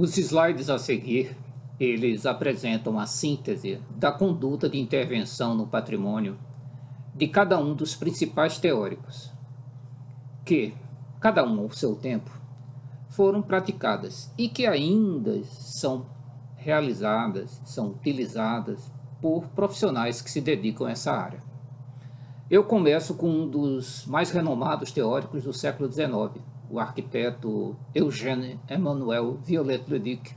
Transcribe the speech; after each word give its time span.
Os 0.00 0.16
slides 0.16 0.70
a 0.70 0.78
seguir, 0.78 1.36
eles 1.80 2.24
apresentam 2.24 3.00
a 3.00 3.04
síntese 3.04 3.80
da 3.96 4.12
conduta 4.12 4.68
de 4.68 4.78
intervenção 4.78 5.56
no 5.56 5.66
patrimônio 5.66 6.38
de 7.16 7.26
cada 7.26 7.58
um 7.58 7.74
dos 7.74 7.96
principais 7.96 8.58
teóricos, 8.58 9.32
que, 10.44 10.72
cada 11.18 11.44
um 11.44 11.62
ao 11.62 11.72
seu 11.72 11.96
tempo, 11.96 12.30
foram 13.08 13.42
praticadas 13.42 14.32
e 14.38 14.48
que 14.48 14.68
ainda 14.68 15.42
são 15.46 16.06
realizadas, 16.54 17.60
são 17.64 17.88
utilizadas 17.88 18.92
por 19.20 19.48
profissionais 19.48 20.22
que 20.22 20.30
se 20.30 20.40
dedicam 20.40 20.86
a 20.86 20.92
essa 20.92 21.10
área. 21.10 21.42
Eu 22.48 22.62
começo 22.62 23.14
com 23.14 23.28
um 23.28 23.48
dos 23.48 24.06
mais 24.06 24.30
renomados 24.30 24.92
teóricos 24.92 25.42
do 25.42 25.52
século 25.52 25.90
XIX, 25.90 26.40
o 26.70 26.78
arquiteto 26.78 27.76
Eugène 27.94 28.60
Emmanuel 28.70 29.38
Viollet-le-Duc, 29.44 30.34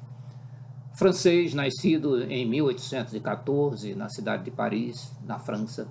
francês 0.93 1.53
nascido 1.53 2.23
em 2.23 2.47
1814 2.47 3.95
na 3.95 4.09
cidade 4.09 4.43
de 4.43 4.51
Paris, 4.51 5.11
na 5.23 5.39
França, 5.39 5.87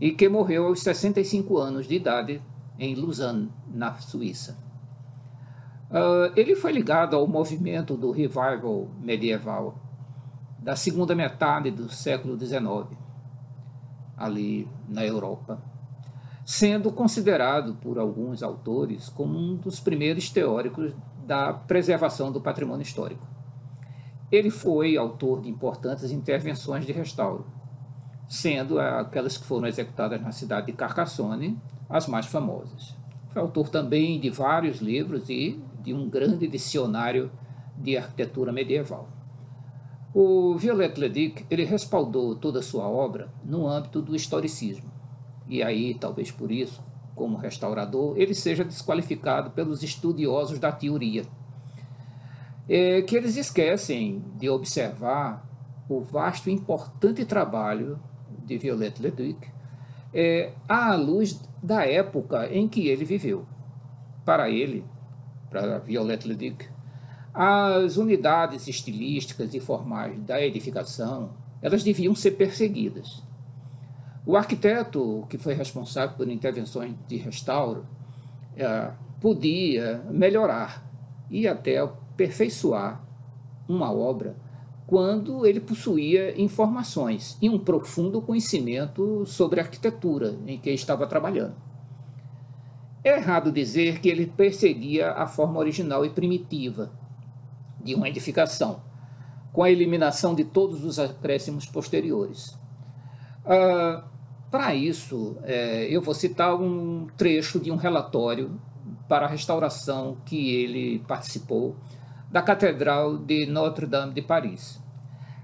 e 0.00 0.12
que 0.12 0.28
morreu 0.28 0.66
aos 0.66 0.80
65 0.80 1.58
anos 1.58 1.86
de 1.86 1.96
idade 1.96 2.42
em 2.78 2.94
Lausanne, 2.94 3.50
na 3.72 3.94
Suíça. 3.94 4.56
Uh, 5.90 6.32
ele 6.36 6.56
foi 6.56 6.72
ligado 6.72 7.14
ao 7.14 7.26
movimento 7.26 7.96
do 7.96 8.10
revival 8.10 8.88
medieval 9.00 9.78
da 10.58 10.74
segunda 10.74 11.14
metade 11.14 11.70
do 11.70 11.88
século 11.90 12.38
XIX, 12.38 12.96
ali 14.16 14.68
na 14.88 15.04
Europa 15.04 15.71
sendo 16.44 16.90
considerado 16.90 17.74
por 17.74 17.98
alguns 17.98 18.42
autores 18.42 19.08
como 19.08 19.38
um 19.38 19.56
dos 19.56 19.78
primeiros 19.78 20.28
teóricos 20.28 20.92
da 21.24 21.52
preservação 21.52 22.32
do 22.32 22.40
patrimônio 22.40 22.82
histórico. 22.82 23.26
Ele 24.30 24.50
foi 24.50 24.96
autor 24.96 25.40
de 25.40 25.48
importantes 25.48 26.10
intervenções 26.10 26.84
de 26.84 26.92
restauro, 26.92 27.46
sendo 28.28 28.80
aquelas 28.80 29.36
que 29.36 29.44
foram 29.44 29.68
executadas 29.68 30.20
na 30.20 30.32
cidade 30.32 30.66
de 30.66 30.72
Carcassonne 30.72 31.60
as 31.88 32.06
mais 32.06 32.26
famosas. 32.26 32.96
Foi 33.28 33.40
autor 33.40 33.68
também 33.68 34.18
de 34.18 34.30
vários 34.30 34.80
livros 34.80 35.28
e 35.28 35.62
de 35.80 35.94
um 35.94 36.08
grande 36.08 36.48
dicionário 36.48 37.30
de 37.76 37.96
arquitetura 37.96 38.52
medieval. 38.52 39.08
O 40.14 40.56
Viollet-le-Duc 40.56 41.46
ele 41.48 41.64
respaldou 41.64 42.34
toda 42.34 42.58
a 42.58 42.62
sua 42.62 42.86
obra 42.88 43.32
no 43.44 43.66
âmbito 43.66 44.02
do 44.02 44.14
historicismo 44.14 44.91
e 45.52 45.62
aí 45.62 45.92
talvez 45.92 46.30
por 46.30 46.50
isso, 46.50 46.82
como 47.14 47.36
restaurador, 47.36 48.16
ele 48.16 48.34
seja 48.34 48.64
desqualificado 48.64 49.50
pelos 49.50 49.82
estudiosos 49.82 50.58
da 50.58 50.72
teoria, 50.72 51.26
é, 52.66 53.02
que 53.02 53.14
eles 53.14 53.36
esquecem 53.36 54.24
de 54.38 54.48
observar 54.48 55.46
o 55.90 56.00
vasto 56.00 56.48
e 56.48 56.54
importante 56.54 57.26
trabalho 57.26 58.00
de 58.46 58.56
Viollet-le-Duc 58.56 59.46
é, 60.14 60.54
à 60.66 60.94
luz 60.94 61.38
da 61.62 61.84
época 61.84 62.48
em 62.50 62.66
que 62.66 62.88
ele 62.88 63.04
viveu. 63.04 63.44
Para 64.24 64.48
ele, 64.48 64.86
para 65.50 65.80
Viollet-le-Duc, 65.80 66.66
as 67.34 67.98
unidades 67.98 68.68
estilísticas 68.68 69.52
e 69.52 69.60
formais 69.60 70.18
da 70.22 70.40
edificação 70.40 71.34
elas 71.60 71.84
deviam 71.84 72.14
ser 72.14 72.32
perseguidas 72.32 73.22
o 74.24 74.36
arquiteto 74.36 75.26
que 75.28 75.36
foi 75.36 75.54
responsável 75.54 76.16
por 76.16 76.28
intervenções 76.28 76.94
de 77.08 77.16
restauro 77.16 77.86
é, 78.56 78.90
podia 79.20 80.02
melhorar 80.10 80.88
e 81.30 81.48
até 81.48 81.78
aperfeiçoar 81.78 83.02
uma 83.68 83.92
obra 83.92 84.36
quando 84.86 85.46
ele 85.46 85.60
possuía 85.60 86.40
informações 86.40 87.38
e 87.40 87.48
um 87.48 87.58
profundo 87.58 88.20
conhecimento 88.20 89.24
sobre 89.26 89.58
a 89.58 89.62
arquitetura 89.62 90.36
em 90.46 90.58
que 90.58 90.70
estava 90.70 91.06
trabalhando. 91.06 91.54
É 93.02 93.16
errado 93.16 93.50
dizer 93.50 94.00
que 94.00 94.08
ele 94.08 94.26
perseguia 94.26 95.12
a 95.12 95.26
forma 95.26 95.58
original 95.58 96.04
e 96.04 96.10
primitiva 96.10 96.92
de 97.82 97.94
uma 97.94 98.08
edificação, 98.08 98.82
com 99.52 99.62
a 99.62 99.70
eliminação 99.70 100.34
de 100.34 100.44
todos 100.44 100.84
os 100.84 100.98
acréscimos 100.98 101.66
posteriores. 101.66 102.56
Uh, 103.44 104.11
para 104.52 104.74
isso, 104.74 105.38
é, 105.44 105.86
eu 105.88 106.02
vou 106.02 106.12
citar 106.12 106.54
um 106.54 107.06
trecho 107.16 107.58
de 107.58 107.70
um 107.70 107.76
relatório 107.76 108.60
para 109.08 109.24
a 109.24 109.28
restauração 109.28 110.18
que 110.26 110.54
ele 110.54 110.98
participou 111.08 111.74
da 112.30 112.42
Catedral 112.42 113.16
de 113.16 113.46
Notre-Dame 113.46 114.12
de 114.12 114.20
Paris. 114.20 114.78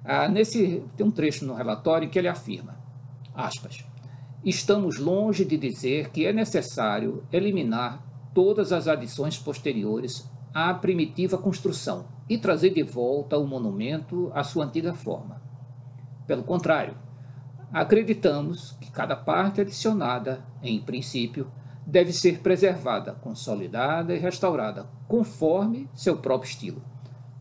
Ah, 0.04 0.28
nesse 0.28 0.84
tem 0.94 1.06
um 1.06 1.10
trecho 1.10 1.46
no 1.46 1.54
relatório 1.54 2.10
que 2.10 2.18
ele 2.18 2.28
afirma, 2.28 2.78
aspas, 3.34 3.82
estamos 4.44 4.98
longe 4.98 5.42
de 5.42 5.56
dizer 5.56 6.10
que 6.10 6.26
é 6.26 6.32
necessário 6.32 7.24
eliminar 7.32 8.04
todas 8.34 8.72
as 8.72 8.86
adições 8.86 9.38
posteriores 9.38 10.30
à 10.52 10.74
primitiva 10.74 11.38
construção 11.38 12.04
e 12.28 12.36
trazer 12.36 12.74
de 12.74 12.82
volta 12.82 13.38
o 13.38 13.46
monumento 13.46 14.30
à 14.34 14.44
sua 14.44 14.66
antiga 14.66 14.92
forma. 14.92 15.40
Pelo 16.26 16.42
contrário, 16.42 17.07
acreditamos 17.72 18.72
que 18.80 18.90
cada 18.90 19.14
parte 19.16 19.60
adicionada, 19.60 20.44
em 20.62 20.80
princípio, 20.80 21.50
deve 21.86 22.12
ser 22.12 22.40
preservada, 22.40 23.12
consolidada 23.14 24.14
e 24.14 24.18
restaurada 24.18 24.86
conforme 25.06 25.88
seu 25.94 26.18
próprio 26.18 26.48
estilo, 26.48 26.82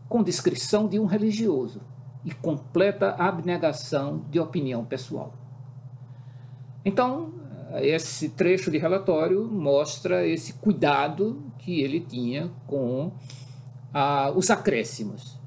com 0.08 0.22
descrição 0.22 0.88
de 0.88 0.98
um 0.98 1.04
religioso 1.04 1.82
e 2.24 2.32
completa 2.32 3.14
abnegação 3.18 4.24
de 4.30 4.40
opinião 4.40 4.84
pessoal. 4.84 5.34
Então, 6.84 7.34
esse 7.76 8.30
trecho 8.30 8.70
de 8.70 8.78
relatório 8.78 9.44
mostra 9.44 10.26
esse 10.26 10.54
cuidado 10.54 11.52
que 11.58 11.82
ele 11.82 12.00
tinha 12.00 12.50
com 12.66 13.12
ah, 13.92 14.32
os 14.34 14.50
acréscimos. 14.50 15.38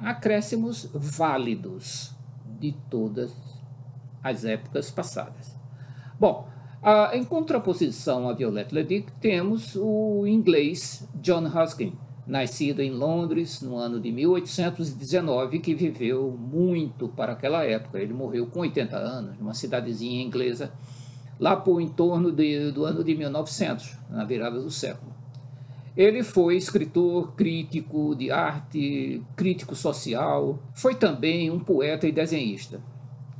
Acréscimos 0.00 0.88
válidos 0.94 2.14
de 2.60 2.72
todas 2.88 3.34
as 4.22 4.44
épocas 4.44 4.90
passadas. 4.90 5.58
Bom, 6.18 6.46
em 7.12 7.24
contraposição 7.24 8.28
a 8.28 8.32
Violette 8.32 8.74
Leduc, 8.74 9.12
temos 9.20 9.76
o 9.76 10.26
inglês 10.26 11.08
John 11.14 11.46
Ruskin, 11.48 11.92
nascido 12.26 12.80
em 12.80 12.90
Londres 12.90 13.60
no 13.60 13.76
ano 13.76 14.00
de 14.00 14.10
1819, 14.10 15.60
que 15.60 15.74
viveu 15.74 16.30
muito 16.30 17.08
para 17.08 17.32
aquela 17.32 17.64
época. 17.64 17.98
Ele 17.98 18.14
morreu 18.14 18.46
com 18.46 18.60
80 18.60 18.96
anos, 18.96 19.38
numa 19.38 19.52
cidadezinha 19.52 20.22
inglesa, 20.22 20.72
lá 21.38 21.56
por 21.56 21.80
em 21.80 21.88
torno 21.88 22.32
de, 22.32 22.70
do 22.70 22.84
ano 22.84 23.02
de 23.02 23.14
1900, 23.14 23.98
na 24.08 24.24
virada 24.24 24.60
do 24.60 24.70
século. 24.70 25.12
Ele 25.96 26.22
foi 26.22 26.56
escritor, 26.56 27.32
crítico 27.32 28.14
de 28.14 28.30
arte, 28.30 29.22
crítico 29.36 29.74
social, 29.74 30.58
foi 30.72 30.94
também 30.94 31.50
um 31.50 31.58
poeta 31.58 32.06
e 32.06 32.12
desenhista 32.12 32.80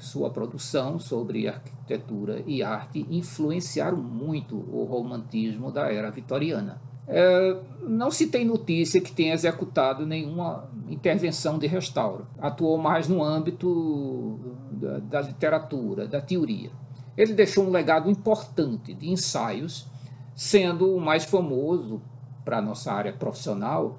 sua 0.00 0.30
produção 0.30 0.98
sobre 0.98 1.46
arquitetura 1.46 2.42
e 2.46 2.62
arte 2.62 3.06
influenciaram 3.10 3.98
muito 3.98 4.56
o 4.56 4.84
romantismo 4.84 5.70
da 5.70 5.92
era 5.92 6.10
vitoriana. 6.10 6.80
É, 7.06 7.56
não 7.82 8.10
se 8.10 8.28
tem 8.28 8.44
notícia 8.44 9.00
que 9.00 9.12
tenha 9.12 9.34
executado 9.34 10.06
nenhuma 10.06 10.70
intervenção 10.88 11.58
de 11.58 11.66
restauro. 11.66 12.26
Atuou 12.38 12.78
mais 12.78 13.08
no 13.08 13.22
âmbito 13.22 14.38
da, 14.70 14.98
da 14.98 15.20
literatura, 15.20 16.08
da 16.08 16.20
teoria. 16.20 16.70
Ele 17.16 17.34
deixou 17.34 17.66
um 17.66 17.70
legado 17.70 18.08
importante 18.08 18.94
de 18.94 19.10
ensaios, 19.10 19.86
sendo 20.34 20.96
o 20.96 21.00
mais 21.00 21.24
famoso 21.24 22.00
para 22.44 22.58
a 22.58 22.62
nossa 22.62 22.90
área 22.92 23.12
profissional 23.12 23.98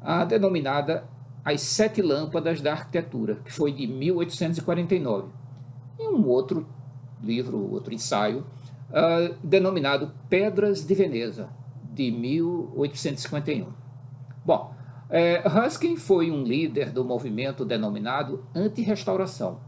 a 0.00 0.24
denominada 0.24 1.04
As 1.44 1.60
Sete 1.60 2.00
Lâmpadas 2.00 2.60
da 2.60 2.72
Arquitetura, 2.72 3.36
que 3.44 3.52
foi 3.52 3.72
de 3.72 3.86
1849 3.86 5.41
e 5.98 6.08
um 6.08 6.26
outro 6.28 6.66
livro, 7.22 7.70
outro 7.72 7.94
ensaio, 7.94 8.44
uh, 8.90 9.34
denominado 9.42 10.12
Pedras 10.28 10.86
de 10.86 10.94
Veneza, 10.94 11.48
de 11.92 12.10
1851. 12.10 13.66
Bom, 14.44 14.74
é, 15.08 15.42
Ruskin 15.46 15.96
foi 15.96 16.30
um 16.30 16.42
líder 16.42 16.90
do 16.90 17.04
movimento 17.04 17.64
denominado 17.64 18.44
anti-restauração, 18.54 19.60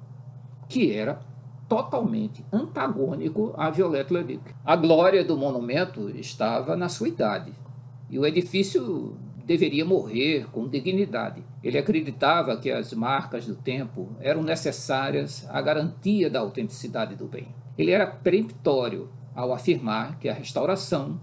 que 0.69 0.91
era 0.91 1.21
totalmente 1.69 2.45
antagônico 2.53 3.53
a 3.57 3.71
Violette 3.71 4.13
Leduc. 4.13 4.55
A 4.65 4.75
glória 4.75 5.23
do 5.23 5.37
monumento 5.37 6.09
estava 6.11 6.77
na 6.77 6.89
sua 6.89 7.09
idade, 7.09 7.53
e 8.09 8.19
o 8.19 8.25
edifício 8.25 9.17
deveria 9.45 9.85
morrer 9.85 10.47
com 10.51 10.67
dignidade. 10.67 11.45
Ele 11.63 11.79
acreditava 11.79 12.57
que 12.57 12.71
as 12.71 12.93
marcas 12.93 13.47
do 13.47 13.55
tempo 13.55 14.17
eram 14.21 14.43
necessárias 14.43 15.47
à 15.51 15.61
garantia 15.61 16.31
da 16.31 16.41
autenticidade 16.41 17.15
do 17.15 17.27
bem. 17.27 17.49
Ele 17.77 17.91
era 17.91 18.07
peremptório 18.07 19.11
ao 19.35 19.53
afirmar 19.53 20.19
que 20.19 20.29
a 20.29 20.35
restauração 20.35 21.21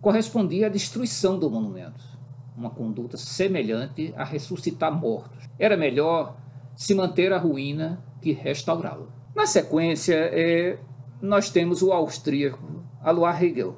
correspondia 0.00 0.66
à 0.66 0.70
destruição 0.70 1.38
do 1.38 1.50
monumento. 1.50 2.14
uma 2.56 2.70
conduta 2.70 3.16
semelhante 3.16 4.14
a 4.16 4.22
ressuscitar 4.22 4.92
mortos. 4.92 5.44
Era 5.58 5.76
melhor 5.76 6.36
se 6.76 6.94
manter 6.94 7.32
a 7.32 7.38
ruína 7.38 8.00
que 8.22 8.30
restaurá-la. 8.30 9.08
Na 9.34 9.44
sequência, 9.44 10.14
é, 10.14 10.78
nós 11.20 11.50
temos 11.50 11.82
o 11.82 11.92
austríaco 11.92 12.84
Alois 13.02 13.42
Hegel, 13.42 13.76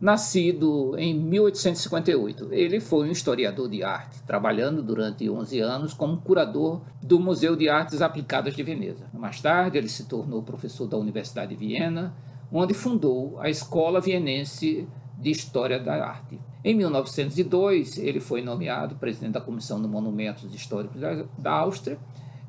nascido 0.00 0.96
em 0.96 1.14
1858. 1.14 2.48
Ele 2.52 2.80
foi 2.80 3.08
um 3.08 3.10
historiador 3.10 3.68
de 3.68 3.82
arte, 3.82 4.22
trabalhando 4.22 4.82
durante 4.82 5.28
11 5.28 5.60
anos 5.60 5.92
como 5.92 6.18
curador 6.18 6.82
do 7.02 7.18
Museu 7.18 7.56
de 7.56 7.68
Artes 7.68 8.00
Aplicadas 8.00 8.54
de 8.54 8.62
Veneza. 8.62 9.06
Mais 9.12 9.40
tarde, 9.40 9.78
ele 9.78 9.88
se 9.88 10.04
tornou 10.04 10.42
professor 10.42 10.86
da 10.86 10.96
Universidade 10.96 11.54
de 11.54 11.56
Viena, 11.56 12.14
onde 12.52 12.74
fundou 12.74 13.38
a 13.40 13.50
Escola 13.50 14.00
Vienense 14.00 14.88
de 15.18 15.30
História 15.30 15.80
da 15.80 15.94
Arte. 16.04 16.38
Em 16.64 16.74
1902, 16.74 17.98
ele 17.98 18.20
foi 18.20 18.40
nomeado 18.40 18.94
presidente 18.96 19.32
da 19.32 19.40
Comissão 19.40 19.82
de 19.82 19.88
Monumentos 19.88 20.54
Históricos 20.54 21.00
da 21.36 21.50
Áustria 21.50 21.98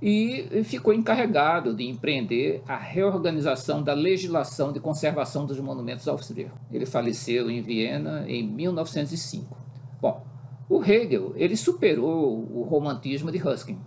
e 0.02 0.64
ficou 0.64 0.94
encarregado 0.94 1.74
de 1.74 1.88
empreender 1.88 2.64
a 2.68 2.78
reorganização 2.78 3.84
da 3.84 3.94
legislação 3.94 4.72
de 4.72 4.80
conservação 4.80 5.46
dos 5.46 5.60
monumentos 5.60 6.08
austríacos. 6.08 6.58
Ele 6.72 6.86
faleceu 6.86 7.50
em 7.52 7.62
Viena 7.62 8.24
em 8.28 8.48
1905. 8.48 9.58
Bom, 10.02 10.26
o 10.70 10.84
Hegel 10.84 11.34
ele 11.36 11.58
superou 11.58 12.48
o 12.52 12.64
romantismo 12.64 13.32
de 13.32 13.38
Ruskin. 13.38 13.78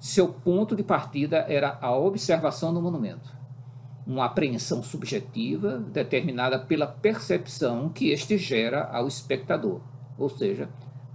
Seu 0.00 0.28
ponto 0.28 0.74
de 0.74 0.82
partida 0.82 1.38
era 1.48 1.78
a 1.80 1.96
observação 1.96 2.74
do 2.74 2.82
monumento, 2.82 3.32
uma 4.06 4.26
apreensão 4.26 4.82
subjetiva 4.82 5.78
determinada 5.78 6.58
pela 6.58 6.86
percepção 6.86 7.88
que 7.88 8.10
este 8.10 8.36
gera 8.36 8.84
ao 8.84 9.06
espectador, 9.06 9.80
ou 10.18 10.28
seja, 10.28 10.68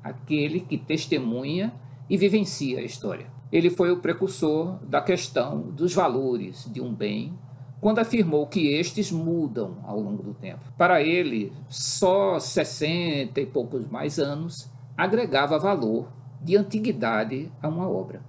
aquele 0.04 0.62
que 0.62 0.78
testemunha 0.78 1.74
e 2.10 2.18
vivencia 2.18 2.80
a 2.80 2.84
história. 2.84 3.41
Ele 3.52 3.70
foi 3.70 3.92
o 3.92 3.98
precursor 3.98 4.78
da 4.86 5.02
questão 5.02 5.62
dos 5.62 5.94
valores 5.94 6.70
de 6.72 6.80
um 6.80 6.94
bem, 6.94 7.38
quando 7.82 8.00
afirmou 8.00 8.48
que 8.48 8.68
estes 8.68 9.12
mudam 9.12 9.78
ao 9.84 10.00
longo 10.00 10.24
do 10.24 10.34
tempo. 10.34 10.62
Para 10.78 11.02
ele, 11.02 11.52
só 11.68 12.40
60 12.40 13.42
e 13.42 13.46
poucos 13.46 13.88
mais 13.88 14.20
anos 14.20 14.70
agregava 14.96 15.58
valor 15.58 16.08
de 16.42 16.56
antiguidade 16.56 17.52
a 17.62 17.68
uma 17.68 17.90
obra. 17.90 18.22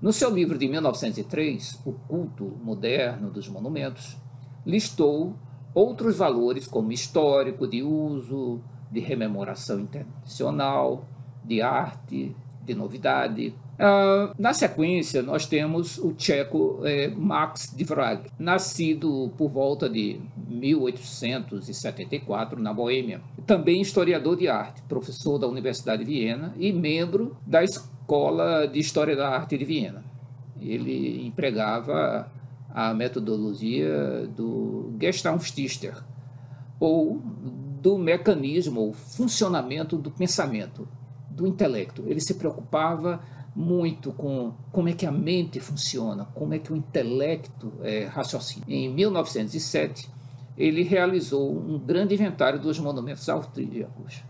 No 0.00 0.12
seu 0.12 0.30
livro 0.30 0.56
de 0.56 0.68
1903, 0.68 1.80
O 1.84 1.92
Culto 1.92 2.44
Moderno 2.62 3.30
dos 3.30 3.48
Monumentos, 3.48 4.16
listou 4.64 5.34
outros 5.74 6.16
valores 6.16 6.68
como 6.68 6.92
histórico, 6.92 7.66
de 7.66 7.82
uso, 7.82 8.60
de 8.90 9.00
rememoração 9.00 9.80
intencional, 9.80 11.04
de 11.44 11.60
arte, 11.60 12.36
de 12.64 12.74
novidade, 12.74 13.54
Uh, 13.78 14.34
na 14.36 14.52
sequência, 14.52 15.22
nós 15.22 15.46
temos 15.46 15.98
o 15.98 16.12
tcheco 16.12 16.80
eh, 16.82 17.12
Max 17.16 17.72
Dvrag, 17.72 18.28
nascido 18.36 19.32
por 19.38 19.48
volta 19.48 19.88
de 19.88 20.20
1874 20.48 22.60
na 22.60 22.74
Boêmia. 22.74 23.20
Também 23.46 23.80
historiador 23.80 24.36
de 24.36 24.48
arte, 24.48 24.82
professor 24.88 25.38
da 25.38 25.46
Universidade 25.46 26.04
de 26.04 26.10
Viena 26.10 26.52
e 26.58 26.72
membro 26.72 27.36
da 27.46 27.62
Escola 27.62 28.66
de 28.66 28.80
História 28.80 29.14
da 29.14 29.28
Arte 29.28 29.56
de 29.56 29.64
Viena. 29.64 30.02
Ele 30.60 31.24
empregava 31.24 32.28
a 32.70 32.92
metodologia 32.92 34.26
do 34.36 34.92
Gestaltdichter, 35.00 35.94
ou 36.80 37.22
do 37.80 37.96
mecanismo 37.96 38.80
ou 38.80 38.92
funcionamento 38.92 39.96
do 39.96 40.10
pensamento, 40.10 40.88
do 41.30 41.46
intelecto. 41.46 42.02
Ele 42.06 42.20
se 42.20 42.34
preocupava 42.34 43.20
muito 43.58 44.12
com 44.12 44.52
como 44.70 44.88
é 44.88 44.92
que 44.92 45.04
a 45.04 45.10
mente 45.10 45.58
funciona, 45.58 46.26
como 46.32 46.54
é 46.54 46.60
que 46.60 46.72
o 46.72 46.76
intelecto 46.76 47.72
é, 47.82 48.04
raciocina. 48.04 48.64
Em 48.68 48.88
1907, 48.88 50.08
ele 50.56 50.84
realizou 50.84 51.50
um 51.50 51.76
grande 51.76 52.14
inventário 52.14 52.60
dos 52.60 52.78
monumentos 52.78 53.28
austríacos 53.28 54.22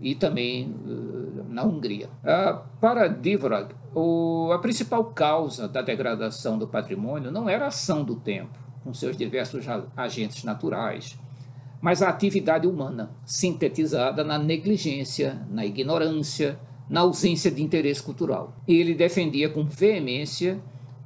e 0.00 0.16
também 0.16 0.74
uh, 0.86 1.44
na 1.48 1.62
Hungria. 1.62 2.08
Uh, 2.24 2.62
para 2.80 3.06
Dvorak, 3.06 3.72
o, 3.94 4.50
a 4.52 4.58
principal 4.58 5.04
causa 5.04 5.68
da 5.68 5.80
degradação 5.80 6.58
do 6.58 6.66
patrimônio 6.66 7.30
não 7.30 7.48
era 7.48 7.66
a 7.66 7.68
ação 7.68 8.02
do 8.02 8.16
tempo, 8.16 8.58
com 8.82 8.92
seus 8.92 9.16
diversos 9.16 9.64
agentes 9.96 10.42
naturais, 10.42 11.16
mas 11.80 12.02
a 12.02 12.08
atividade 12.08 12.66
humana, 12.66 13.10
sintetizada 13.24 14.24
na 14.24 14.36
negligência, 14.36 15.46
na 15.48 15.64
ignorância, 15.64 16.58
na 16.88 17.00
ausência 17.00 17.50
de 17.50 17.62
interesse 17.62 18.02
cultural. 18.02 18.56
Ele 18.66 18.94
defendia 18.94 19.48
com 19.48 19.64
veemência 19.64 20.60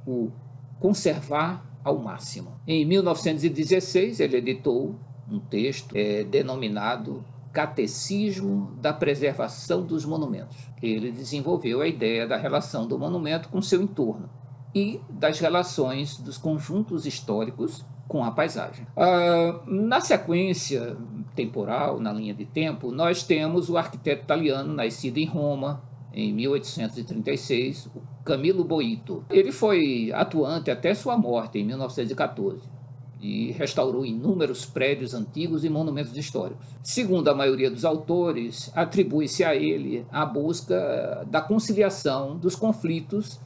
o 0.05 0.31
conservar 0.79 1.65
ao 1.83 1.97
máximo. 1.97 2.59
Em 2.67 2.85
1916, 2.85 4.19
ele 4.19 4.37
editou 4.37 4.95
um 5.29 5.39
texto 5.39 5.95
é, 5.95 6.23
denominado 6.23 7.23
Catecismo 7.51 8.71
da 8.79 8.93
Preservação 8.93 9.83
dos 9.83 10.05
Monumentos. 10.05 10.57
Ele 10.81 11.11
desenvolveu 11.11 11.81
a 11.81 11.87
ideia 11.87 12.27
da 12.27 12.37
relação 12.37 12.87
do 12.87 12.97
monumento 12.97 13.49
com 13.49 13.61
seu 13.61 13.81
entorno 13.81 14.29
e 14.73 14.99
das 15.09 15.39
relações 15.39 16.17
dos 16.17 16.37
conjuntos 16.37 17.05
históricos 17.05 17.83
com 18.07 18.23
a 18.23 18.31
paisagem. 18.31 18.85
Ah, 18.95 19.61
na 19.65 19.99
sequência 20.01 20.95
temporal, 21.39 22.01
na 22.01 22.11
linha 22.11 22.33
de 22.33 22.43
tempo, 22.43 22.91
nós 22.91 23.23
temos 23.23 23.69
o 23.69 23.77
arquiteto 23.77 24.23
italiano 24.23 24.73
nascido 24.73 25.17
em 25.17 25.25
Roma, 25.25 25.81
em 26.13 26.33
1836, 26.33 27.85
o 27.95 28.01
Camilo 28.25 28.65
Boito. 28.65 29.23
Ele 29.29 29.51
foi 29.51 30.11
atuante 30.13 30.69
até 30.69 30.93
sua 30.93 31.17
morte, 31.17 31.57
em 31.57 31.63
1914 31.63 32.79
e 33.21 33.51
restaurou 33.51 34.05
inúmeros 34.05 34.65
prédios 34.65 35.13
antigos 35.13 35.65
e 35.65 35.69
monumentos 35.69 36.15
históricos. 36.15 36.65
Segundo 36.81 37.27
a 37.27 37.35
maioria 37.35 37.69
dos 37.69 37.83
autores, 37.83 38.71
atribui-se 38.73 39.43
a 39.43 39.53
ele 39.53 40.05
a 40.09 40.25
busca 40.25 41.27
da 41.29 41.41
conciliação 41.41 42.37
dos 42.37 42.55
conflitos 42.55 43.37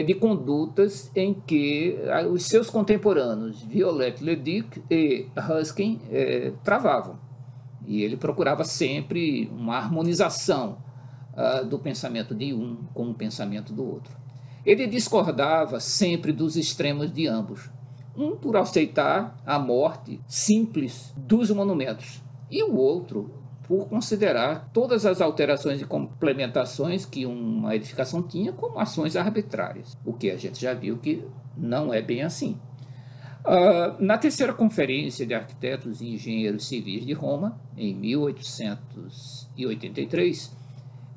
de 0.00 0.14
condutas 0.14 1.10
em 1.14 1.34
que 1.34 1.98
os 2.30 2.46
seus 2.46 2.70
contemporâneos, 2.70 3.62
Violette 3.62 4.24
Leduc 4.24 4.82
e 4.88 5.26
Ruskin, 5.36 6.00
é, 6.10 6.52
travavam. 6.64 7.18
E 7.84 8.02
ele 8.02 8.16
procurava 8.16 8.64
sempre 8.64 9.50
uma 9.52 9.76
harmonização 9.76 10.78
uh, 11.32 11.66
do 11.66 11.78
pensamento 11.78 12.34
de 12.34 12.54
um 12.54 12.76
com 12.94 13.10
o 13.10 13.14
pensamento 13.14 13.72
do 13.72 13.84
outro. 13.84 14.16
Ele 14.64 14.86
discordava 14.86 15.80
sempre 15.80 16.32
dos 16.32 16.56
extremos 16.56 17.12
de 17.12 17.26
ambos. 17.26 17.70
Um 18.16 18.36
por 18.36 18.56
aceitar 18.56 19.36
a 19.44 19.58
morte 19.58 20.20
simples 20.28 21.12
dos 21.16 21.50
monumentos, 21.50 22.22
e 22.50 22.62
o 22.62 22.76
outro 22.76 23.41
por 23.72 23.88
considerar 23.88 24.68
todas 24.70 25.06
as 25.06 25.22
alterações 25.22 25.80
e 25.80 25.86
complementações 25.86 27.06
que 27.06 27.24
uma 27.24 27.74
edificação 27.74 28.22
tinha 28.22 28.52
como 28.52 28.78
ações 28.78 29.16
arbitrárias, 29.16 29.96
o 30.04 30.12
que 30.12 30.30
a 30.30 30.36
gente 30.36 30.60
já 30.60 30.74
viu 30.74 30.98
que 30.98 31.24
não 31.56 31.94
é 31.94 32.02
bem 32.02 32.20
assim. 32.20 32.58
Uh, 33.40 33.96
na 33.98 34.18
terceira 34.18 34.52
Conferência 34.52 35.24
de 35.24 35.32
Arquitetos 35.32 36.02
e 36.02 36.08
Engenheiros 36.08 36.68
Civis 36.68 37.06
de 37.06 37.14
Roma, 37.14 37.58
em 37.74 37.94
1883, 37.94 40.54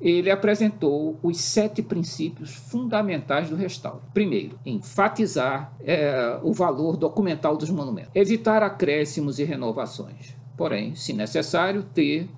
ele 0.00 0.30
apresentou 0.30 1.20
os 1.22 1.38
sete 1.38 1.82
princípios 1.82 2.54
fundamentais 2.54 3.50
do 3.50 3.56
restauro. 3.56 4.00
Primeiro, 4.14 4.58
enfatizar 4.64 5.74
é, 5.84 6.40
o 6.42 6.54
valor 6.54 6.96
documental 6.96 7.54
dos 7.54 7.68
monumentos, 7.68 8.12
evitar 8.14 8.62
acréscimos 8.62 9.38
e 9.38 9.44
renovações 9.44 10.34
porém, 10.56 10.94
se 10.94 11.12
necessário, 11.12 11.82
ter 11.82 12.28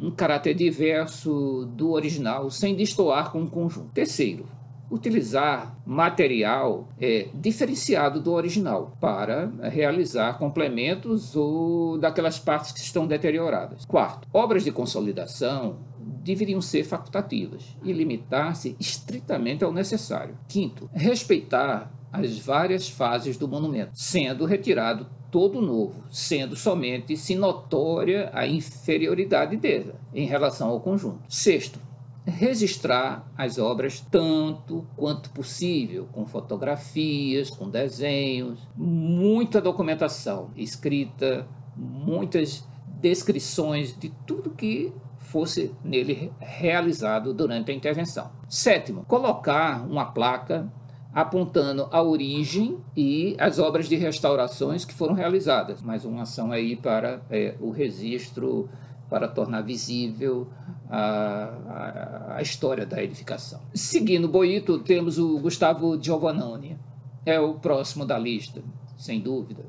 um 0.00 0.10
caráter 0.10 0.54
diverso 0.54 1.66
do 1.74 1.92
original 1.92 2.50
sem 2.50 2.74
destoar 2.74 3.32
com 3.32 3.42
o 3.42 3.50
conjunto. 3.50 3.92
Terceiro, 3.92 4.46
utilizar 4.90 5.76
material 5.84 6.88
é, 7.00 7.28
diferenciado 7.34 8.20
do 8.20 8.32
original 8.32 8.96
para 9.00 9.50
realizar 9.62 10.38
complementos 10.38 11.34
ou 11.34 11.98
daquelas 11.98 12.38
partes 12.38 12.72
que 12.72 12.80
estão 12.80 13.06
deterioradas. 13.06 13.84
Quarto, 13.84 14.28
obras 14.32 14.64
de 14.64 14.70
consolidação 14.70 15.78
deveriam 15.98 16.60
ser 16.60 16.84
facultativas 16.84 17.76
e 17.82 17.92
limitar-se 17.92 18.76
estritamente 18.78 19.64
ao 19.64 19.72
necessário. 19.72 20.36
Quinto, 20.48 20.90
respeitar 20.92 21.92
as 22.12 22.38
várias 22.38 22.88
fases 22.88 23.36
do 23.36 23.48
monumento, 23.48 23.92
sendo 23.94 24.44
retirado 24.44 25.06
todo 25.30 25.60
novo, 25.60 26.04
sendo 26.10 26.56
somente 26.56 27.16
se 27.16 27.34
notória 27.34 28.30
a 28.32 28.46
inferioridade 28.46 29.56
dele 29.56 29.92
em 30.14 30.26
relação 30.26 30.68
ao 30.68 30.80
conjunto. 30.80 31.20
Sexto, 31.28 31.78
registrar 32.24 33.30
as 33.36 33.58
obras 33.58 34.00
tanto 34.00 34.86
quanto 34.96 35.30
possível, 35.30 36.08
com 36.12 36.26
fotografias, 36.26 37.50
com 37.50 37.68
desenhos, 37.68 38.58
muita 38.74 39.60
documentação 39.60 40.50
escrita, 40.56 41.46
muitas 41.76 42.66
descrições 43.00 43.96
de 43.96 44.08
tudo 44.26 44.50
que 44.50 44.92
fosse 45.18 45.74
nele 45.84 46.32
realizado 46.40 47.34
durante 47.34 47.70
a 47.70 47.74
intervenção. 47.74 48.30
Sétimo, 48.48 49.04
colocar 49.04 49.84
uma 49.86 50.06
placa 50.06 50.72
apontando 51.16 51.88
a 51.90 52.02
origem 52.02 52.76
e 52.94 53.34
as 53.38 53.58
obras 53.58 53.88
de 53.88 53.96
restaurações 53.96 54.84
que 54.84 54.92
foram 54.92 55.14
realizadas. 55.14 55.80
Mais 55.80 56.04
uma 56.04 56.24
ação 56.24 56.52
aí 56.52 56.76
para 56.76 57.22
é, 57.30 57.54
o 57.58 57.70
registro, 57.70 58.68
para 59.08 59.26
tornar 59.26 59.62
visível 59.62 60.46
a, 60.90 61.54
a, 61.68 62.36
a, 62.36 62.42
história 62.42 62.84
da 62.84 63.02
edificação. 63.02 63.62
Seguindo 63.72 64.28
Boito, 64.28 64.78
temos 64.80 65.16
o 65.16 65.38
Gustavo 65.38 65.98
Giovannoni, 65.98 66.78
é 67.24 67.40
o 67.40 67.54
próximo 67.54 68.04
da 68.04 68.18
lista, 68.18 68.62
sem 68.98 69.18
dúvida. 69.18 69.64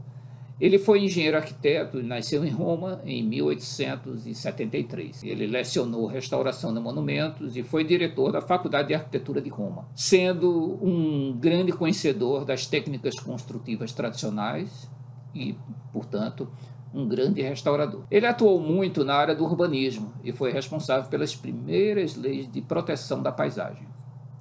Ele 0.59 0.79
foi 0.79 1.03
engenheiro 1.03 1.37
arquiteto 1.37 1.99
e 1.99 2.03
nasceu 2.03 2.43
em 2.43 2.49
Roma 2.49 2.99
em 3.05 3.23
1873. 3.23 5.23
Ele 5.23 5.45
lecionou 5.45 6.07
restauração 6.07 6.73
de 6.73 6.79
monumentos 6.79 7.55
e 7.55 7.61
foi 7.61 7.83
diretor 7.83 8.31
da 8.31 8.41
Faculdade 8.41 8.87
de 8.87 8.95
Arquitetura 8.95 9.39
de 9.39 9.49
Roma, 9.49 9.87
sendo 9.95 10.79
um 10.81 11.37
grande 11.37 11.71
conhecedor 11.71 12.43
das 12.43 12.65
técnicas 12.65 13.13
construtivas 13.19 13.91
tradicionais 13.91 14.89
e, 15.35 15.55
portanto, 15.93 16.49
um 16.91 17.07
grande 17.07 17.43
restaurador. 17.43 18.05
Ele 18.09 18.25
atuou 18.25 18.59
muito 18.59 19.05
na 19.05 19.13
área 19.13 19.35
do 19.35 19.43
urbanismo 19.43 20.11
e 20.23 20.31
foi 20.31 20.51
responsável 20.51 21.07
pelas 21.07 21.35
primeiras 21.35 22.15
leis 22.15 22.51
de 22.51 22.61
proteção 22.61 23.21
da 23.21 23.31
paisagem. 23.31 23.87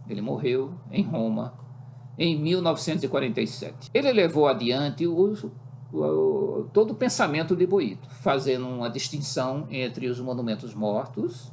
Ele 0.09 0.23
morreu 0.23 0.73
em 0.91 1.03
Roma 1.03 1.53
em 2.19 2.41
1947. 2.41 3.91
Ele 3.93 4.13
levou 4.13 4.47
adiante 4.47 5.07
o 5.07 5.15
todo 6.73 6.93
o 6.93 6.95
pensamento 6.95 7.55
de 7.55 7.67
Boito, 7.67 8.09
fazendo 8.21 8.67
uma 8.67 8.91
distinção 8.91 9.67
entre 9.71 10.09
os 10.09 10.21
monumentos 10.21 10.75
mortos 10.75 11.53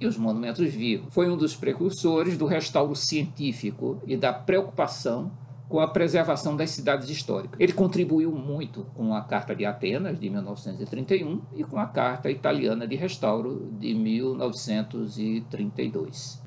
e 0.00 0.06
os 0.06 0.16
monumentos 0.16 0.72
vivos. 0.72 1.12
Foi 1.12 1.30
um 1.30 1.36
dos 1.36 1.54
precursores 1.54 2.36
do 2.36 2.46
restauro 2.46 2.96
científico 2.96 4.00
e 4.06 4.16
da 4.16 4.32
preocupação 4.32 5.30
com 5.68 5.78
a 5.80 5.88
preservação 5.88 6.56
das 6.56 6.70
cidades 6.70 7.08
históricas. 7.08 7.58
Ele 7.58 7.72
contribuiu 7.72 8.30
muito 8.30 8.84
com 8.94 9.14
a 9.14 9.22
Carta 9.22 9.56
de 9.56 9.64
Atenas, 9.64 10.20
de 10.20 10.28
1931, 10.28 11.40
e 11.54 11.64
com 11.64 11.78
a 11.78 11.86
Carta 11.86 12.30
Italiana 12.30 12.86
de 12.86 12.96
Restauro, 12.96 13.70
de 13.78 13.94
1932. 13.94 16.44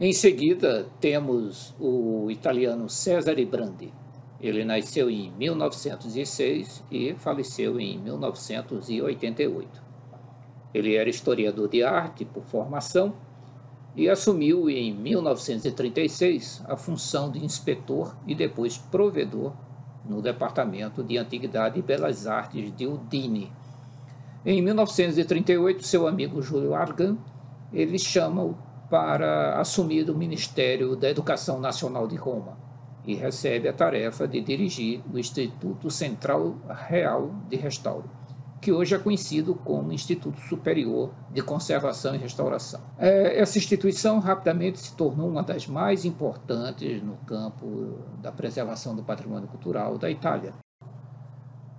Em 0.00 0.14
seguida, 0.14 0.86
temos 0.98 1.74
o 1.78 2.30
italiano 2.30 2.88
Cesare 2.88 3.44
Brandi, 3.44 3.92
ele 4.40 4.64
nasceu 4.64 5.10
em 5.10 5.30
1906 5.32 6.82
e 6.90 7.14
faleceu 7.14 7.78
em 7.78 7.98
1988. 7.98 9.82
Ele 10.72 10.94
era 10.94 11.10
historiador 11.10 11.68
de 11.68 11.82
arte 11.82 12.24
por 12.24 12.42
formação 12.44 13.12
e 13.94 14.08
assumiu 14.08 14.70
em 14.70 14.94
1936 14.94 16.64
a 16.66 16.74
função 16.76 17.30
de 17.30 17.44
inspetor 17.44 18.16
e 18.26 18.34
depois 18.34 18.78
provedor 18.78 19.52
no 20.08 20.22
Departamento 20.22 21.02
de 21.02 21.18
Antiguidade 21.18 21.78
e 21.78 21.82
Belas 21.82 22.26
Artes 22.26 22.74
de 22.74 22.86
Udine. 22.86 23.52
Em 24.46 24.62
1938, 24.62 25.86
seu 25.86 26.06
amigo 26.06 26.40
Júlio 26.40 26.74
Argan 26.74 27.18
ele 27.72 27.98
chama-o 27.98 28.56
para 28.88 29.60
assumir 29.60 30.08
o 30.08 30.16
Ministério 30.16 30.96
da 30.96 31.10
Educação 31.10 31.60
Nacional 31.60 32.08
de 32.08 32.16
Roma 32.16 32.69
e 33.04 33.14
recebe 33.14 33.68
a 33.68 33.72
tarefa 33.72 34.26
de 34.26 34.40
dirigir 34.40 35.02
o 35.12 35.18
Instituto 35.18 35.90
Central 35.90 36.56
Real 36.88 37.34
de 37.48 37.56
Restauro, 37.56 38.10
que 38.60 38.70
hoje 38.70 38.94
é 38.94 38.98
conhecido 38.98 39.54
como 39.54 39.92
Instituto 39.92 40.38
Superior 40.40 41.10
de 41.30 41.42
Conservação 41.42 42.14
e 42.14 42.18
Restauração. 42.18 42.80
É, 42.98 43.40
essa 43.40 43.58
instituição 43.58 44.18
rapidamente 44.18 44.78
se 44.78 44.94
tornou 44.94 45.28
uma 45.28 45.42
das 45.42 45.66
mais 45.66 46.04
importantes 46.04 47.02
no 47.02 47.16
campo 47.26 47.98
da 48.20 48.30
preservação 48.30 48.94
do 48.94 49.02
patrimônio 49.02 49.48
cultural 49.48 49.96
da 49.96 50.10
Itália. 50.10 50.52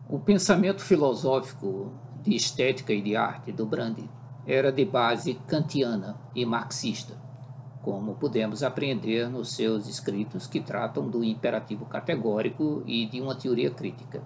O 0.09 0.19
pensamento 0.19 0.81
filosófico 0.81 1.93
de 2.21 2.35
estética 2.35 2.91
e 2.91 3.01
de 3.01 3.15
arte 3.15 3.51
do 3.51 3.65
Brandi 3.65 4.09
era 4.45 4.71
de 4.71 4.83
base 4.83 5.35
kantiana 5.47 6.19
e 6.35 6.45
marxista 6.45 7.30
como 7.81 8.15
podemos 8.15 8.63
aprender 8.63 9.29
nos 9.29 9.55
seus 9.55 9.87
escritos 9.87 10.47
que 10.47 10.59
tratam 10.59 11.09
do 11.09 11.23
imperativo 11.23 11.85
categórico 11.85 12.83
e 12.85 13.05
de 13.07 13.19
uma 13.19 13.35
teoria 13.35 13.71
crítica. 13.71 14.21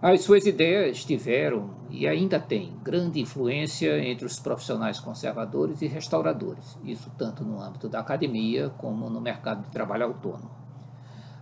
As 0.00 0.22
suas 0.22 0.46
ideias 0.46 1.04
tiveram 1.04 1.70
e 1.88 2.08
ainda 2.08 2.40
têm 2.40 2.76
grande 2.82 3.20
influência 3.20 4.02
entre 4.04 4.26
os 4.26 4.40
profissionais 4.40 4.98
conservadores 4.98 5.80
e 5.80 5.86
restauradores, 5.86 6.76
isso 6.82 7.08
tanto 7.16 7.44
no 7.44 7.60
âmbito 7.60 7.88
da 7.88 8.00
academia 8.00 8.70
como 8.78 9.08
no 9.08 9.20
mercado 9.20 9.62
de 9.62 9.70
trabalho 9.70 10.06
autônomo. 10.06 10.50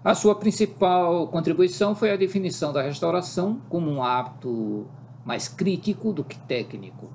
A 0.05 0.15
sua 0.15 0.35
principal 0.35 1.29
contribuição 1.29 1.95
foi 1.95 2.11
a 2.11 2.17
definição 2.17 2.73
da 2.73 2.83
restauração 2.83 3.61
como 3.69 3.91
um 3.91 4.03
hábito 4.03 4.87
mais 5.25 5.49
crítico 5.49 6.13
do 6.13 6.25
que 6.25 6.39
técnico, 6.41 7.11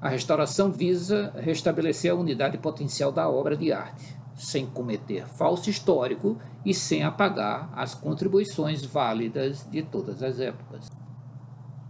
a 0.00 0.08
restauração 0.08 0.72
visa 0.72 1.32
restabelecer 1.36 2.10
a 2.10 2.14
unidade 2.14 2.56
potencial 2.56 3.12
da 3.12 3.28
obra 3.28 3.54
de 3.56 3.70
arte, 3.70 4.16
sem 4.34 4.64
cometer 4.64 5.26
falso 5.26 5.68
histórico 5.68 6.38
e 6.64 6.72
sem 6.72 7.02
apagar 7.02 7.70
as 7.74 7.94
contribuições 7.94 8.82
válidas 8.84 9.66
de 9.70 9.82
todas 9.82 10.22
as 10.22 10.40
épocas. 10.40 10.88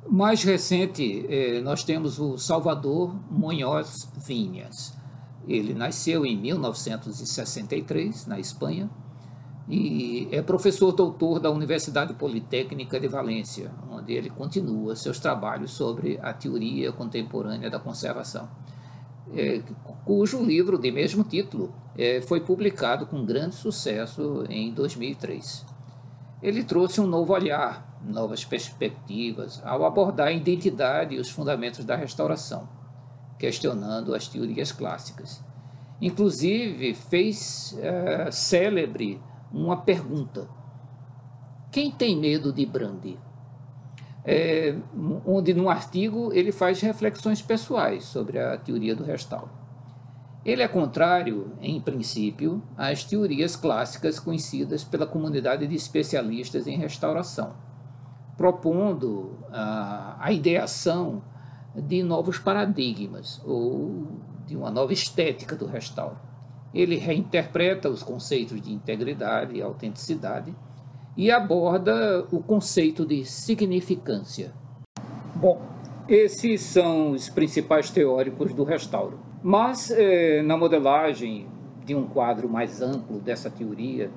Mais 0.08 0.42
recente, 0.42 1.24
eh, 1.28 1.60
nós 1.60 1.84
temos 1.84 2.18
o 2.18 2.36
Salvador 2.36 3.14
Munhoz 3.30 4.10
Vinhas. 4.26 4.92
Ele 5.46 5.72
nasceu 5.72 6.26
em 6.26 6.36
1963, 6.36 8.26
na 8.26 8.40
Espanha, 8.40 8.90
e 9.70 10.28
é 10.32 10.42
professor 10.42 10.90
doutor 10.90 11.38
da 11.38 11.48
Universidade 11.48 12.14
Politécnica 12.14 12.98
de 12.98 13.06
Valência, 13.06 13.70
onde 13.88 14.12
ele 14.12 14.28
continua 14.28 14.96
seus 14.96 15.20
trabalhos 15.20 15.70
sobre 15.70 16.18
a 16.20 16.32
teoria 16.32 16.90
contemporânea 16.90 17.70
da 17.70 17.78
conservação, 17.78 18.48
é, 19.32 19.62
cujo 20.04 20.42
livro 20.42 20.76
de 20.76 20.90
mesmo 20.90 21.22
título 21.22 21.72
é, 21.96 22.20
foi 22.20 22.40
publicado 22.40 23.06
com 23.06 23.24
grande 23.24 23.54
sucesso 23.54 24.44
em 24.48 24.72
2003. 24.72 25.64
Ele 26.42 26.64
trouxe 26.64 27.00
um 27.00 27.06
novo 27.06 27.32
olhar, 27.32 28.00
novas 28.04 28.44
perspectivas, 28.44 29.62
ao 29.64 29.84
abordar 29.84 30.28
a 30.28 30.32
identidade 30.32 31.14
e 31.14 31.20
os 31.20 31.30
fundamentos 31.30 31.84
da 31.84 31.94
restauração, 31.94 32.68
questionando 33.38 34.16
as 34.16 34.26
teorias 34.26 34.72
clássicas. 34.72 35.44
Inclusive, 36.00 36.94
fez 36.94 37.78
é, 37.78 38.32
célebre 38.32 39.20
uma 39.52 39.76
pergunta: 39.76 40.48
quem 41.70 41.90
tem 41.90 42.16
medo 42.16 42.52
de 42.52 42.66
Brandi? 42.66 43.18
É, 44.24 44.76
onde 45.24 45.54
no 45.54 45.70
artigo 45.70 46.30
ele 46.32 46.52
faz 46.52 46.80
reflexões 46.80 47.40
pessoais 47.40 48.04
sobre 48.04 48.38
a 48.38 48.56
teoria 48.58 48.94
do 48.94 49.02
restauro. 49.02 49.48
Ele 50.44 50.62
é 50.62 50.68
contrário, 50.68 51.52
em 51.60 51.80
princípio, 51.80 52.62
às 52.76 53.04
teorias 53.04 53.56
clássicas 53.56 54.18
conhecidas 54.18 54.82
pela 54.84 55.06
comunidade 55.06 55.66
de 55.66 55.74
especialistas 55.74 56.66
em 56.66 56.76
restauração, 56.76 57.54
propondo 58.36 59.38
a, 59.52 60.16
a 60.18 60.32
ideação 60.32 61.22
de 61.74 62.02
novos 62.02 62.38
paradigmas 62.38 63.40
ou 63.44 64.06
de 64.46 64.56
uma 64.56 64.70
nova 64.70 64.92
estética 64.92 65.54
do 65.54 65.66
restauro. 65.66 66.16
Ele 66.72 66.96
reinterpreta 66.96 67.88
os 67.88 68.02
conceitos 68.02 68.60
de 68.60 68.72
integridade 68.72 69.56
e 69.56 69.62
autenticidade 69.62 70.54
e 71.16 71.30
aborda 71.30 72.26
o 72.30 72.42
conceito 72.42 73.04
de 73.04 73.24
significância. 73.24 74.52
Bom, 75.34 75.60
esses 76.08 76.60
são 76.62 77.12
os 77.12 77.28
principais 77.28 77.90
teóricos 77.90 78.54
do 78.54 78.64
restauro. 78.64 79.18
Mas 79.42 79.90
eh, 79.90 80.42
na 80.42 80.56
modelagem 80.56 81.48
de 81.84 81.94
um 81.94 82.06
quadro 82.06 82.48
mais 82.48 82.80
amplo 82.82 83.18
dessa 83.18 83.50
teoria, 83.50 84.10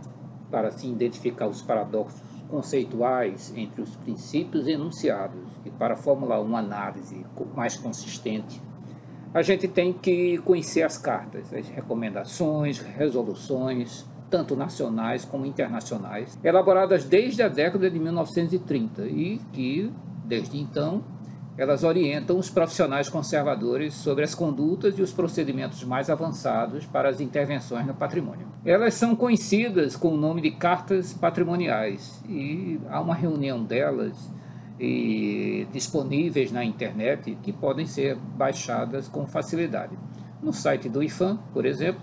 para 0.51 0.69
se 0.69 0.87
identificar 0.87 1.47
os 1.47 1.63
paradoxos 1.63 2.21
conceituais 2.47 3.51
entre 3.57 3.81
os 3.81 3.95
princípios 3.95 4.67
enunciados 4.67 5.41
e 5.65 5.71
para 5.71 5.95
formular 5.95 6.39
uma 6.41 6.59
análise 6.59 7.25
mais 7.55 7.75
consistente 7.75 8.61
a 9.33 9.41
gente 9.41 9.67
tem 9.67 9.91
que 9.91 10.37
conhecer 10.39 10.83
as 10.83 10.97
cartas, 10.97 11.51
as 11.53 11.67
recomendações, 11.67 12.79
resoluções, 12.79 14.05
tanto 14.29 14.55
nacionais 14.55 15.25
como 15.25 15.45
internacionais, 15.45 16.37
elaboradas 16.43 17.03
desde 17.03 17.41
a 17.41 17.47
década 17.47 17.89
de 17.89 17.99
1930 17.99 19.03
e 19.07 19.39
que, 19.51 19.91
desde 20.25 20.59
então, 20.59 21.03
elas 21.57 21.83
orientam 21.83 22.37
os 22.37 22.49
profissionais 22.49 23.09
conservadores 23.09 23.93
sobre 23.93 24.23
as 24.23 24.33
condutas 24.33 24.97
e 24.97 25.01
os 25.01 25.11
procedimentos 25.11 25.83
mais 25.83 26.09
avançados 26.09 26.85
para 26.85 27.09
as 27.09 27.21
intervenções 27.21 27.85
no 27.85 27.93
patrimônio. 27.93 28.47
Elas 28.65 28.95
são 28.95 29.15
conhecidas 29.15 29.95
com 29.95 30.09
o 30.09 30.17
nome 30.17 30.41
de 30.41 30.51
cartas 30.51 31.13
patrimoniais 31.13 32.23
e 32.27 32.79
há 32.89 32.99
uma 32.99 33.13
reunião 33.13 33.63
delas 33.63 34.31
e 34.85 35.65
disponíveis 35.71 36.51
na 36.51 36.63
internet 36.65 37.37
que 37.41 37.53
podem 37.53 37.85
ser 37.85 38.17
baixadas 38.17 39.07
com 39.07 39.25
facilidade. 39.25 39.97
No 40.41 40.51
site 40.51 40.89
do 40.89 41.01
IFAM, 41.01 41.37
por 41.53 41.65
exemplo, 41.65 42.01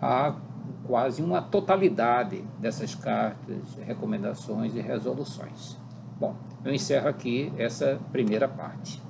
há 0.00 0.36
quase 0.84 1.22
uma 1.22 1.42
totalidade 1.42 2.44
dessas 2.58 2.94
cartas, 2.94 3.76
recomendações 3.84 4.76
e 4.76 4.80
resoluções. 4.80 5.76
Bom, 6.20 6.36
eu 6.64 6.72
encerro 6.72 7.08
aqui 7.08 7.52
essa 7.58 7.98
primeira 8.12 8.46
parte. 8.46 9.02